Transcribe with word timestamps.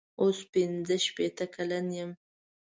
اوس 0.21 0.39
پنځه 0.51 0.95
شپېته 1.05 1.45
کلن 1.55 1.85
یم. 1.97 2.11